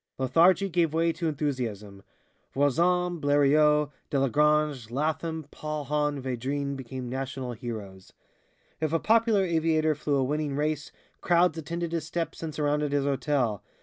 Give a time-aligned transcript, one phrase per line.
[0.17, 2.01] Lethargy gave way to enthusiasm.
[2.55, 8.11] Voisin, Blériot, Delagrange, Latham, Paulhan, Védrines became national heroes.
[8.79, 10.91] If a popular aviator flew a winning race,
[11.21, 13.61] crowds attended his steps and surrounded his hotel.